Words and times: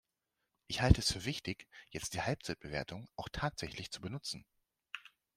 Ich 0.65 0.81
halte 0.81 0.99
es 0.99 1.11
für 1.13 1.25
wichtig, 1.25 1.67
jetzt 1.91 2.15
die 2.15 2.23
Halbzeitbewertung 2.23 3.07
auch 3.15 3.29
tatsächlich 3.31 3.91
zu 3.91 4.01
benutzen. 4.01 4.47